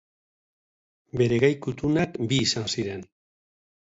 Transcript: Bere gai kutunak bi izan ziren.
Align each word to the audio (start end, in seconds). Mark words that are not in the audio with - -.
Bere 1.21 1.39
gai 1.45 1.51
kutunak 1.67 2.19
bi 2.33 2.43
izan 2.49 2.69
ziren. 2.77 3.05